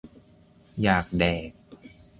[0.81, 1.51] อยากแดก